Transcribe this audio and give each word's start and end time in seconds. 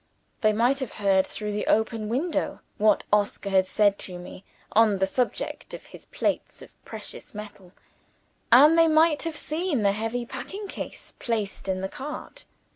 They 0.41 0.51
might 0.51 0.79
have 0.79 0.93
heard, 0.93 1.27
through 1.27 1.51
the 1.51 1.67
open 1.67 2.09
window, 2.09 2.61
what 2.79 3.03
Oscar 3.13 3.51
had 3.51 3.67
said 3.67 3.99
to 3.99 4.17
me 4.17 4.43
on 4.71 4.97
the 4.97 5.05
subject 5.05 5.75
of 5.75 5.85
his 5.85 6.07
plates 6.07 6.63
of 6.63 6.73
precious 6.83 7.35
metal; 7.35 7.71
and 8.51 8.79
they 8.79 8.87
might 8.87 9.21
have 9.21 9.35
seen 9.35 9.83
the 9.83 9.91
heavy 9.91 10.25
packing 10.25 10.67
case 10.67 11.13
placed 11.19 11.67
in 11.67 11.81
the 11.81 11.87
cart. 11.87 12.45